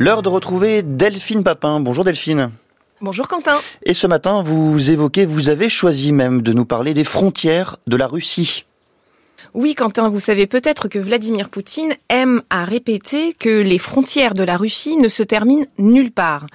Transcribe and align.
L'heure 0.00 0.22
de 0.22 0.30
retrouver 0.30 0.82
Delphine 0.82 1.44
Papin. 1.44 1.78
Bonjour 1.78 2.04
Delphine. 2.04 2.52
Bonjour 3.02 3.28
Quentin. 3.28 3.58
Et 3.82 3.92
ce 3.92 4.06
matin, 4.06 4.42
vous 4.42 4.90
évoquez, 4.90 5.26
vous 5.26 5.50
avez 5.50 5.68
choisi 5.68 6.12
même 6.12 6.40
de 6.40 6.54
nous 6.54 6.64
parler 6.64 6.94
des 6.94 7.04
frontières 7.04 7.76
de 7.86 7.98
la 7.98 8.06
Russie. 8.06 8.64
Oui, 9.54 9.74
Quentin, 9.74 10.08
vous 10.08 10.20
savez 10.20 10.46
peut-être 10.46 10.88
que 10.88 10.98
Vladimir 10.98 11.48
Poutine 11.48 11.94
aime 12.08 12.42
à 12.50 12.64
répéter 12.64 13.34
que 13.34 13.60
les 13.62 13.78
frontières 13.78 14.34
de 14.34 14.42
la 14.42 14.56
Russie 14.56 14.96
ne 14.96 15.08
se 15.08 15.22
terminent 15.22 15.66
nulle 15.78 16.12
part. 16.12 16.46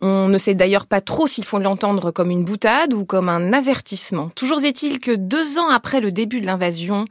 On 0.00 0.28
ne 0.28 0.38
sait 0.38 0.54
d'ailleurs 0.54 0.86
pas 0.86 1.00
trop 1.00 1.26
s'il 1.26 1.44
faut 1.44 1.58
l'entendre 1.58 2.12
comme 2.12 2.30
une 2.30 2.44
boutade 2.44 2.94
ou 2.94 3.04
comme 3.04 3.28
un 3.28 3.52
avertissement. 3.52 4.30
Toujours 4.36 4.62
est-il 4.62 5.00
que 5.00 5.10
deux 5.10 5.58
ans 5.58 5.68
après 5.68 6.00
le 6.00 6.12
début 6.12 6.40
de 6.40 6.46
l'invasion 6.46 7.06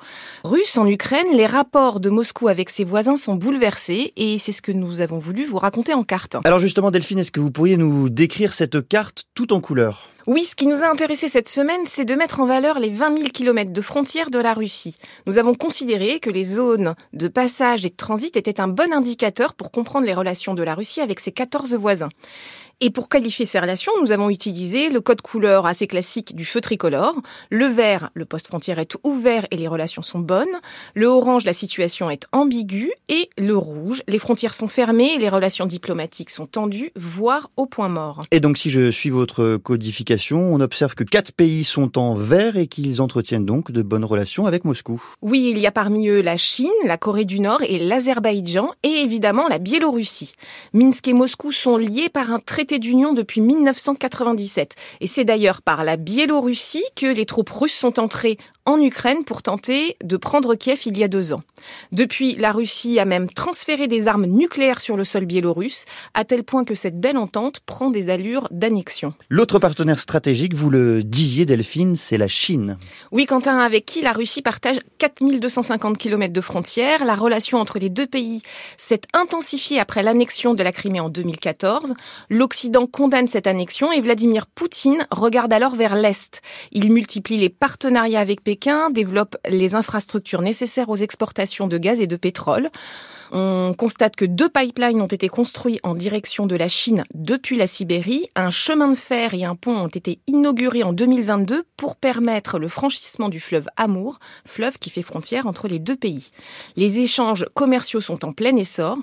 russe 0.45 0.77
en 0.77 0.88
Ukraine, 0.88 1.27
les 1.34 1.47
rapports 1.47 1.99
de 1.99 2.09
Moscou 2.09 2.47
avec 2.47 2.70
ses 2.70 2.86
voisins 2.86 3.18
sont 3.18 3.36
bouleversés 3.36 4.13
et 4.15 4.38
c'est 4.38 4.54
ce 4.54 4.61
que 4.61 4.71
nous 4.71 5.02
avons 5.02 5.19
voulu 5.19 5.46
vous 5.46 5.57
raconter 5.57 5.93
en 5.93 6.04
carte. 6.04 6.38
Alors 6.46 6.60
justement, 6.60 6.91
Delphine, 6.91 7.19
est-ce 7.19 7.32
que 7.32 7.41
vous 7.41 7.52
pourriez 7.52 7.75
nous 7.75 8.10
décrire 8.10 8.54
cette 8.54 8.88
carte 8.88 9.25
tout 9.36 9.52
en 9.52 9.60
couleurs? 9.60 10.10
Oui, 10.27 10.43
ce 10.43 10.57
qui 10.57 10.67
nous 10.67 10.83
a 10.83 10.89
intéressé 10.89 11.29
cette 11.29 11.47
semaine, 11.47 11.79
c'est 11.86 12.04
de 12.04 12.13
mettre 12.13 12.41
en 12.41 12.45
valeur 12.45 12.79
les 12.79 12.89
20 12.89 13.18
000 13.18 13.29
kilomètres 13.29 13.71
de 13.71 13.81
frontières 13.81 14.29
de 14.29 14.39
la 14.39 14.54
Russie. 14.54 14.97
Nous 15.25 15.37
avons 15.37 15.55
considéré 15.55 16.19
que 16.19 16.29
les 16.29 16.43
zones 16.43 16.95
de 17.13 17.29
passage 17.29 17.85
et 17.85 17.89
de 17.89 17.95
transit 17.95 18.35
étaient 18.35 18.59
un 18.59 18.68
bon 18.68 18.91
indicateur 18.91 19.54
pour 19.54 19.71
comprendre 19.71 20.05
les 20.05 20.13
relations 20.13 20.54
de 20.54 20.63
la 20.63 20.75
Russie 20.75 20.99
avec 20.99 21.21
ses 21.21 21.32
14 21.32 21.75
voisins. 21.75 22.09
Et 22.79 22.91
pour 22.91 23.09
qualifier 23.09 23.47
ces 23.47 23.59
relations, 23.59 23.91
nous 24.04 24.11
avons 24.11 24.29
utilisé 24.29 24.91
le 24.91 25.01
code 25.01 25.21
couleur 25.21 25.65
assez 25.65 25.87
classique 25.87 26.35
du 26.35 26.45
feu 26.45 26.61
tricolore. 26.61 27.15
Le 27.49 27.65
vert, 27.65 28.11
le 28.13 28.23
poste 28.23 28.45
frontière 28.45 28.77
est 28.77 28.95
ouvert 29.04 29.47
et 29.49 29.57
les 29.57 29.68
relations 29.68 30.04
sont 30.04 30.19
bonnes. 30.19 30.45
Le 30.93 31.07
orange, 31.07 31.43
la 31.43 31.54
situation 31.54 32.11
est 32.11 32.27
ambiguë. 32.33 32.91
Et 33.09 33.31
le 33.39 33.58
rouge, 33.58 34.03
les 34.08 34.19
frontières 34.19 34.53
sont 34.53 34.67
fermées 34.67 35.16
et 35.16 35.17
les 35.17 35.30
relations 35.30 35.66
diplomatiques 35.66 36.30
sont 36.30 36.45
tendues, 36.45 36.91
voire 36.95 37.49
au 37.57 37.65
point 37.65 37.89
mort. 37.89 38.21
Et 38.29 38.39
donc, 38.39 38.59
si 38.59 38.69
je 38.69 38.91
suis 38.91 39.09
votre 39.09 39.57
codification, 39.57 40.37
on 40.37 40.59
observe 40.59 40.93
que 40.93 41.03
quatre 41.03 41.31
pays 41.31 41.63
sont 41.63 41.97
en 41.97 42.13
vert 42.13 42.57
et 42.57 42.67
qu'ils 42.67 43.02
entretiennent 43.02 43.45
donc 43.45 43.71
de 43.71 43.81
bonnes 43.81 44.05
relations 44.05 44.45
avec 44.45 44.65
Moscou. 44.65 45.02
Oui, 45.23 45.52
il 45.52 45.57
y 45.57 45.65
a 45.65 45.71
parmi 45.71 46.09
eux 46.09 46.21
la 46.21 46.37
Chine, 46.37 46.69
la 46.85 46.97
Corée 46.97 47.25
du 47.25 47.39
Nord 47.39 47.63
et 47.67 47.80
l'Azerbaïdjan 47.80 48.69
et 48.83 49.02
évidemment 49.02 49.47
la 49.47 49.57
Biélorussie. 49.57 50.35
Minsk 50.73 51.07
et 51.07 51.13
Moscou 51.13 51.52
sont 51.52 51.77
liés 51.77 52.09
par 52.09 52.31
un 52.31 52.37
traité 52.37 52.66
d'union 52.75 53.13
depuis 53.13 53.41
1997. 53.41 54.75
Et 55.01 55.07
c'est 55.07 55.25
d'ailleurs 55.25 55.61
par 55.61 55.83
la 55.83 55.97
Biélorussie 55.97 56.83
que 56.95 57.07
les 57.07 57.25
troupes 57.25 57.49
russes 57.49 57.77
sont 57.77 57.99
entrées 57.99 58.37
en 58.67 58.81
Ukraine 58.81 59.23
pour 59.23 59.41
tenter 59.41 59.95
de 60.03 60.17
prendre 60.17 60.53
Kiev 60.53 60.81
il 60.85 60.97
y 60.97 61.03
a 61.03 61.07
deux 61.07 61.31
ans. 61.31 61.41
Depuis, 61.93 62.35
la 62.35 62.51
Russie 62.51 62.99
a 62.99 63.05
même 63.05 63.29
transféré 63.29 63.87
des 63.87 64.09
armes 64.09 64.25
nucléaires 64.25 64.81
sur 64.81 64.97
le 64.97 65.05
sol 65.05 65.25
biélorusse, 65.25 65.85
à 66.13 66.25
tel 66.25 66.43
point 66.43 66.65
que 66.65 66.75
cette 66.75 66.99
belle 66.99 67.17
entente 67.17 67.61
prend 67.61 67.89
des 67.89 68.09
allures 68.09 68.47
d'annexion. 68.51 69.13
L'autre 69.29 69.57
partenaire 69.57 69.99
stratégique, 69.99 70.53
vous 70.53 70.69
le 70.69 71.01
disiez 71.01 71.45
Delphine, 71.45 71.95
c'est 71.95 72.17
la 72.17 72.27
Chine. 72.27 72.77
Oui, 73.11 73.25
Quentin, 73.25 73.57
avec 73.57 73.85
qui 73.85 74.01
la 74.01 74.11
Russie 74.11 74.41
partage 74.41 74.79
4250 74.97 75.97
km 75.97 76.33
de 76.33 76.41
frontières. 76.41 77.05
La 77.05 77.15
relation 77.15 77.59
entre 77.59 77.79
les 77.79 77.89
deux 77.89 78.05
pays 78.05 78.41
s'est 78.75 79.02
intensifiée 79.13 79.79
après 79.79 80.03
l'annexion 80.03 80.53
de 80.53 80.61
la 80.61 80.73
Crimée 80.73 80.99
en 80.99 81.09
2014. 81.09 81.93
L'Occident 82.29 82.85
condamne 82.85 83.29
cette 83.29 83.47
annexion 83.47 83.93
et 83.93 84.02
Vladimir 84.02 84.45
Poutine 84.45 85.07
regarde 85.09 85.53
alors 85.53 85.75
vers 85.75 85.95
l'Est. 85.95 86.41
Il 86.73 86.91
multiplie 86.91 87.37
les 87.37 87.49
partenariats 87.49 88.19
avec 88.19 88.43
Pékin 88.43 88.56
développe 88.91 89.38
les 89.47 89.75
infrastructures 89.75 90.41
nécessaires 90.41 90.89
aux 90.89 90.95
exportations 90.95 91.67
de 91.67 91.77
gaz 91.77 92.02
et 92.02 92.08
de 92.08 92.16
pétrole. 92.16 92.69
On 93.31 93.73
constate 93.77 94.16
que 94.16 94.25
deux 94.25 94.49
pipelines 94.49 95.02
ont 95.02 95.08
été 95.08 95.27
construits 95.27 95.80
en 95.83 95.95
direction 95.95 96.45
de 96.45 96.55
la 96.55 96.69
Chine 96.69 97.03
depuis 97.14 97.58
la 97.58 97.67
Sibérie. 97.67 98.27
Un 98.36 98.52
chemin 98.52 98.88
de 98.88 98.95
fer 98.95 99.33
et 99.33 99.44
un 99.44 99.55
pont 99.55 99.75
ont 99.75 99.88
été 99.88 100.19
inaugurés 100.27 100.83
en 100.83 100.93
2022 100.93 101.64
pour 101.76 101.98
permettre 101.98 102.58
le 102.58 102.67
franchissement 102.70 103.27
du 103.27 103.39
fleuve 103.39 103.67
Amour, 103.76 104.20
fleuve 104.45 104.77
qui 104.77 104.89
fait 104.89 105.02
frontière 105.02 105.45
entre 105.45 105.67
les 105.67 105.80
deux 105.80 105.98
pays. 105.98 106.31
Les 106.77 106.99
échanges 106.99 107.45
commerciaux 107.54 107.99
sont 107.99 108.23
en 108.23 108.31
plein 108.31 108.55
essor 108.55 108.98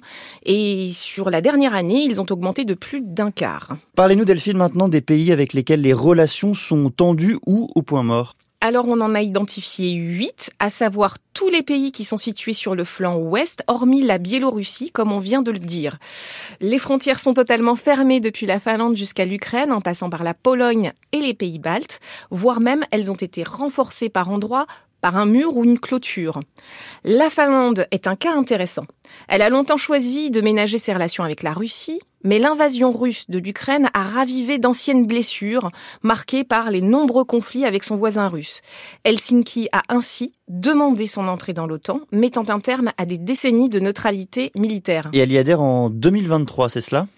et 0.45 0.91
sur 0.93 1.31
la 1.31 1.41
dernière 1.41 1.75
année, 1.75 2.05
ils 2.05 2.21
ont 2.21 2.27
augmenté 2.31 2.65
de 2.65 2.75
plus 2.75 3.03
d'un 3.03 3.31
quart. 3.31 3.77
Parlez-nous 3.95 4.25
Delphine 4.25 4.57
maintenant 4.57 4.89
des 4.89 5.03
pays 5.03 5.33
avec 5.33 5.53
lesquels 5.53 5.83
les 5.83 5.93
relations 5.93 6.55
sont 6.55 6.91
tendues 6.91 7.39
ou 7.47 7.71
au 7.75 7.83
point 7.83 8.03
mort. 8.03 8.37
Alors 8.61 8.89
on 8.89 9.01
en 9.01 9.15
a 9.15 9.21
identifié 9.21 9.93
huit, 9.93 10.51
à 10.59 10.71
savoir 10.71 11.19
tous 11.35 11.51
les 11.51 11.63
pays 11.63 11.93
qui 11.93 12.05
sont 12.05 12.17
situés 12.17 12.55
sur 12.55 12.75
le 12.75 12.85
flanc 12.85 13.17
ouest, 13.17 13.63
hormis 13.67 14.03
la 14.03 14.19
Biélorussie, 14.19 14.91
comme 14.91 15.13
on 15.13 15.19
vient 15.19 15.43
de 15.43 15.51
le 15.51 15.59
dire. 15.59 15.99
Les 16.61 16.79
frontières 16.79 17.21
sont 17.21 17.35
totalement 17.35 17.77
fermées 17.77 18.21
depuis 18.21 18.47
la 18.47 18.59
Finlande 18.59 18.97
jusqu'à 18.97 19.27
l'Ukraine, 19.27 19.73
en 19.73 19.83
passant 19.83 20.09
par 20.09 20.25
la 20.25 20.33
Pologne 20.33 20.93
et 21.13 21.21
les 21.21 21.35
pays 21.35 21.59
baltes, 21.59 22.01
voire 22.31 22.61
même 22.61 22.85
elles 22.91 23.13
ont 23.13 23.17
été 23.17 23.43
renforcées 23.43 24.09
par 24.09 24.31
endroits 24.31 24.67
par 25.05 25.19
un 25.19 25.27
mur 25.27 25.55
ou 25.59 25.65
une 25.65 25.79
clôture. 25.79 26.41
La 27.05 27.29
Finlande 27.29 27.87
est 27.91 28.07
un 28.07 28.17
cas 28.17 28.33
intéressant. 28.33 28.85
Elle 29.29 29.43
a 29.43 29.51
longtemps 29.51 29.77
choisi 29.77 30.31
de 30.31 30.41
ménager 30.41 30.79
ses 30.79 30.95
relations 30.95 31.23
avec 31.23 31.43
la 31.43 31.53
Russie, 31.53 32.01
mais 32.23 32.39
l'invasion 32.39 32.91
russe 32.91 33.29
de 33.29 33.39
l'Ukraine 33.39 33.91
a 33.93 34.03
ravivé 34.03 34.57
d'anciennes 34.57 35.07
blessures 35.07 35.71
marquées 36.03 36.43
par 36.43 36.71
les 36.71 36.81
nombreux 36.81 37.25
conflits 37.25 37.67
avec 37.67 37.85
son 37.85 37.97
voisin 37.97 38.29
russe. 38.29 38.63
Helsinki 39.05 39.69
a 39.73 39.83
ainsi 39.91 40.33
demandé 40.49 41.05
son 41.05 41.29
entrée 41.29 41.53
dans 41.53 41.67
l'OTAN, 41.67 42.01
mettant 42.11 42.49
un 42.49 42.61
terme 42.61 42.91
à 42.97 43.05
des 43.05 43.19
décennies 43.19 43.69
de 43.69 43.81
neutralité 43.81 44.53
militaire. 44.57 45.11
Et 45.13 45.19
elle 45.19 45.33
y 45.33 45.37
adhère 45.37 45.61
en 45.61 45.91
2023, 45.91 46.71
c'est 46.71 46.81
cela? 46.81 47.09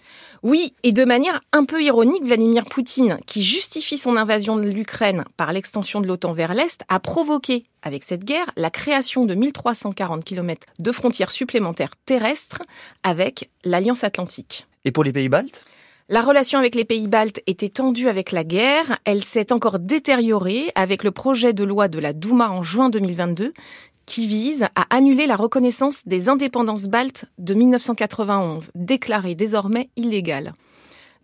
Oui, 0.43 0.73
et 0.83 0.91
de 0.91 1.05
manière 1.05 1.41
un 1.51 1.65
peu 1.65 1.81
ironique, 1.81 2.23
Vladimir 2.23 2.65
Poutine, 2.65 3.17
qui 3.25 3.43
justifie 3.43 3.97
son 3.97 4.17
invasion 4.17 4.55
de 4.55 4.67
l'Ukraine 4.67 5.23
par 5.35 5.53
l'extension 5.53 6.01
de 6.01 6.07
l'OTAN 6.07 6.33
vers 6.33 6.53
l'Est, 6.53 6.83
a 6.89 6.99
provoqué, 6.99 7.65
avec 7.81 8.03
cette 8.03 8.23
guerre, 8.23 8.49
la 8.55 8.69
création 8.69 9.25
de 9.25 9.35
1340 9.35 10.23
km 10.23 10.67
de 10.79 10.91
frontières 10.91 11.31
supplémentaires 11.31 11.95
terrestres 12.05 12.61
avec 13.03 13.49
l'Alliance 13.63 14.03
Atlantique. 14.03 14.67
Et 14.85 14.91
pour 14.91 15.03
les 15.03 15.13
pays 15.13 15.29
baltes? 15.29 15.63
La 16.09 16.21
relation 16.21 16.57
avec 16.57 16.73
les 16.73 16.85
pays 16.85 17.09
baltes 17.09 17.41
était 17.47 17.67
tendue 17.67 18.07
avec 18.07 18.31
la 18.31 18.45
guerre. 18.45 18.97
Elle 19.03 19.25
s'est 19.25 19.51
encore 19.51 19.77
détériorée 19.77 20.71
avec 20.73 21.03
le 21.03 21.11
projet 21.11 21.51
de 21.51 21.65
loi 21.65 21.89
de 21.89 21.99
la 21.99 22.13
Douma 22.13 22.49
en 22.49 22.63
juin 22.63 22.89
2022 22.89 23.51
qui 24.07 24.25
vise 24.25 24.63
à 24.75 24.87
annuler 24.89 25.27
la 25.27 25.35
reconnaissance 25.35 26.01
des 26.07 26.29
indépendances 26.29 26.87
baltes 26.87 27.25
de 27.37 27.53
1991, 27.53 28.71
déclarée 28.73 29.35
désormais 29.35 29.89
illégale. 29.95 30.53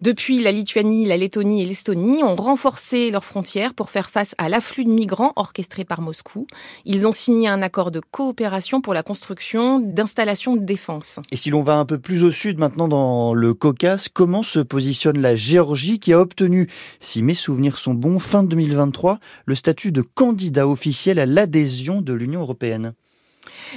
Depuis, 0.04 0.44
la 0.44 0.52
Lituanie, 0.52 1.06
la 1.06 1.16
Lettonie 1.16 1.62
et 1.62 1.66
l'Estonie 1.66 2.24
ont 2.24 2.36
renforcé 2.36 3.10
leurs 3.10 3.24
frontières 3.24 3.74
pour 3.74 3.90
faire 3.90 4.10
face 4.10 4.36
à 4.38 4.50
l'afflux 4.50 4.84
de 4.84 4.90
migrants 4.90 5.32
orchestré 5.38 5.86
par 5.86 6.02
Moscou. 6.02 6.46
Ils 6.84 7.08
ont 7.08 7.14
signé 7.14 7.48
un 7.48 7.62
accord 7.62 7.90
de 7.90 8.02
coopération 8.12 8.82
pour 8.82 8.94
la 8.94 9.02
construction 9.02 9.80
d'installations 9.80 10.58
de 10.58 10.66
défense. 10.66 11.22
Et 11.32 11.38
si 11.38 11.52
l'on 11.52 11.64
va 11.64 11.76
un 11.76 11.86
peu 11.86 12.00
plus 12.00 12.26
au 12.26 12.32
sud 12.32 12.60
maintenant 12.60 12.90
dans 12.90 13.34
le 13.34 13.54
Caucase, 13.54 14.10
comment 14.10 14.44
se 14.44 14.60
positionne 14.60 15.22
la 15.22 15.38
Géorgie 15.38 16.02
qui 16.02 16.12
a 16.12 16.20
obtenu, 16.20 16.68
si 17.00 17.24
mes 17.24 17.34
souvenirs 17.34 17.78
sont 17.78 17.94
bons, 17.94 18.20
fin 18.20 18.44
2023, 18.44 19.20
le 19.46 19.56
statut 19.56 19.94
de 19.94 20.02
candidat 20.02 20.68
officiel 20.68 21.18
à 21.18 21.26
l'adhésion 21.26 22.02
de 22.02 22.14
l'Union 22.14 22.42
européenne? 22.42 22.94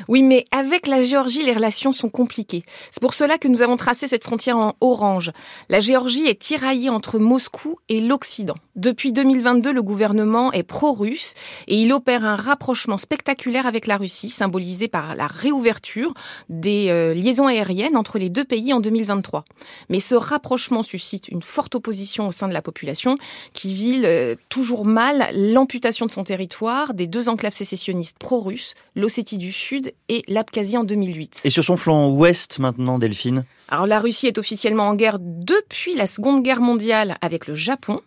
Oui, 0.09 0.23
mais 0.23 0.45
avec 0.51 0.87
la 0.87 1.03
Géorgie, 1.03 1.43
les 1.43 1.53
relations 1.53 1.93
sont 1.93 2.09
compliquées. 2.09 2.65
C'est 2.91 3.01
pour 3.01 3.15
cela 3.15 3.39
que 3.39 3.49
nous 3.49 3.63
avons 3.63 3.77
tracé 3.77 4.07
cette 4.07 4.25
frontière 4.25 4.57
en 4.57 4.75
orange. 4.81 5.33
La 5.69 5.81
Géorgie 5.81 6.27
est 6.27 6.39
tiraillée 6.39 6.91
entre 6.91 7.19
Moscou 7.19 7.77
et 7.89 8.01
l'Occident. 8.01 8.57
Depuis 8.75 9.13
2022, 9.13 9.73
le 9.73 9.83
gouvernement 9.83 10.53
est 10.53 10.63
pro-russe 10.63 11.35
et 11.67 11.81
il 11.81 11.93
opère 11.93 12.25
un 12.25 12.37
rapprochement 12.37 12.99
spectaculaire 12.99 13.67
avec 13.67 13.87
la 13.87 13.97
Russie, 13.97 14.29
symbolisé 14.29 14.89
par 14.89 15.15
la 15.15 15.27
réouverture 15.27 16.13
des 16.49 16.89
euh, 16.89 17.15
liaisons 17.15 17.47
aériennes 17.47 17.97
entre 17.97 18.19
les 18.19 18.29
deux 18.29 18.45
pays 18.45 18.73
en 18.73 18.81
2023. 18.81 19.45
Mais 19.89 19.99
ce 19.99 20.15
rapprochement 20.15 20.83
suscite 20.83 21.29
une 21.29 21.43
forte 21.43 21.75
opposition 21.75 22.29
au 22.29 22.31
sein 22.31 22.49
de 22.49 22.53
la 22.53 22.63
population 22.63 23.19
qui 23.53 23.73
vit 23.73 24.03
euh, 24.05 24.35
toujours 24.49 24.87
mal 24.87 25.29
l'amputation 25.33 26.07
de 26.07 26.11
son 26.11 26.25
territoire 26.25 26.95
des 26.95 27.07
deux 27.07 27.29
enclaves 27.29 27.55
sécessionnistes 27.55 28.19
pro-russes, 28.19 28.75
l'Ossétie 28.95 29.39
du 29.39 29.53
Sud 29.53 29.76
et 30.09 30.23
l'Abkhazie 30.29 30.77
en 30.77 30.85
2008. 30.85 31.43
Et 31.45 31.51
sur 31.51 31.65
son 31.65 31.77
flanc 31.77 32.09
ouest 32.09 32.59
maintenant, 32.59 32.99
Delphine? 32.99 33.45
Alors 33.69 33.87
la 33.87 33.99
Russie 33.99 34.27
est 34.27 34.39
officiellement 34.39 34.89
en 34.89 34.95
guerre 34.95 35.19
depuis 35.21 35.95
la 35.95 36.07
Seconde 36.07 36.43
Guerre 36.43 36.61
mondiale 36.61 37.17
avec 37.21 37.47
le 37.47 37.55
Japon 37.55 38.01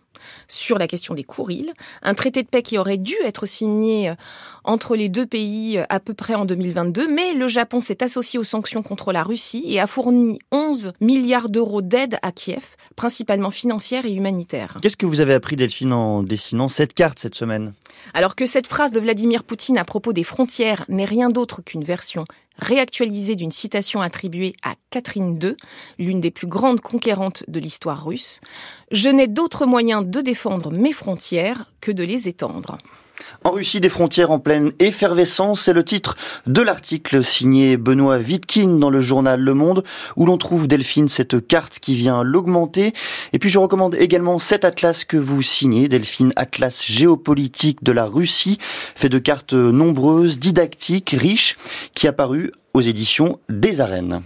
sur 0.48 0.78
la 0.78 0.86
question 0.86 1.14
des 1.14 1.24
Kourils, 1.24 1.72
un 2.02 2.14
traité 2.14 2.42
de 2.42 2.48
paix 2.48 2.62
qui 2.62 2.78
aurait 2.78 2.98
dû 2.98 3.14
être 3.24 3.46
signé 3.46 4.10
euh, 4.10 4.14
entre 4.64 4.96
les 4.96 5.08
deux 5.08 5.26
pays 5.26 5.78
euh, 5.78 5.84
à 5.88 6.00
peu 6.00 6.14
près 6.14 6.34
en 6.34 6.44
2022, 6.44 7.08
mais 7.08 7.34
le 7.34 7.48
Japon 7.48 7.80
s'est 7.80 8.02
associé 8.02 8.38
aux 8.38 8.44
sanctions 8.44 8.82
contre 8.82 9.12
la 9.12 9.22
Russie 9.22 9.64
et 9.66 9.80
a 9.80 9.86
fourni 9.86 10.38
11 10.52 10.92
milliards 11.00 11.48
d'euros 11.48 11.82
d'aide 11.82 12.18
à 12.22 12.32
Kiev, 12.32 12.76
principalement 12.96 13.50
financière 13.50 14.04
et 14.04 14.12
humanitaire. 14.12 14.76
Qu'est-ce 14.82 14.96
que 14.96 15.06
vous 15.06 15.20
avez 15.20 15.34
appris, 15.34 15.56
Delphine, 15.56 15.92
en 15.92 16.22
dessinant 16.22 16.68
cette 16.68 16.94
carte 16.94 17.18
cette 17.18 17.34
semaine? 17.34 17.72
Alors 18.14 18.36
que 18.36 18.46
cette 18.46 18.66
phrase 18.66 18.92
de 18.92 19.00
Vladimir 19.00 19.44
Poutine 19.44 19.78
à 19.78 19.84
propos 19.84 20.12
des 20.12 20.24
frontières 20.24 20.84
n'est 20.88 21.04
rien 21.04 21.28
d'autre 21.28 21.62
qu'une 21.62 21.84
version 21.84 22.24
réactualisée 22.60 23.36
d'une 23.36 23.50
citation 23.50 24.00
attribuée 24.00 24.54
à 24.62 24.74
Catherine 24.90 25.38
II, 25.42 25.56
l'une 25.98 26.20
des 26.20 26.30
plus 26.30 26.46
grandes 26.46 26.80
conquérantes 26.80 27.44
de 27.48 27.60
l'histoire 27.60 28.04
russe. 28.04 28.40
Je 28.90 29.08
n'ai 29.08 29.26
d'autre 29.26 29.66
moyen 29.66 30.02
de 30.02 30.20
défendre 30.20 30.70
mes 30.70 30.92
frontières 30.92 31.70
que 31.80 31.92
de 31.92 32.02
les 32.02 32.28
étendre. 32.28 32.78
En 33.44 33.52
Russie, 33.52 33.80
des 33.80 33.88
frontières 33.88 34.30
en 34.30 34.38
pleine 34.38 34.72
effervescence, 34.78 35.62
c'est 35.62 35.72
le 35.72 35.84
titre 35.84 36.16
de 36.46 36.62
l'article 36.62 37.24
signé 37.24 37.76
Benoît 37.76 38.18
Vitkin 38.18 38.78
dans 38.78 38.90
le 38.90 39.00
journal 39.00 39.40
Le 39.40 39.54
Monde, 39.54 39.84
où 40.16 40.26
l'on 40.26 40.38
trouve, 40.38 40.68
Delphine, 40.68 41.08
cette 41.08 41.46
carte 41.46 41.78
qui 41.78 41.94
vient 41.94 42.22
l'augmenter. 42.22 42.92
Et 43.32 43.38
puis 43.38 43.48
je 43.48 43.58
recommande 43.58 43.94
également 43.94 44.38
cet 44.38 44.64
atlas 44.64 45.04
que 45.04 45.16
vous 45.16 45.42
signez, 45.42 45.88
Delphine, 45.88 46.32
Atlas 46.36 46.84
géopolitique 46.84 47.82
de 47.82 47.92
la 47.92 48.06
Russie, 48.06 48.58
fait 48.60 49.08
de 49.08 49.18
cartes 49.18 49.54
nombreuses, 49.54 50.38
didactiques, 50.38 51.14
riches, 51.18 51.56
qui 51.94 52.08
a 52.08 52.12
paru 52.12 52.52
aux 52.74 52.80
éditions 52.80 53.38
des 53.48 53.80
arènes. 53.80 54.22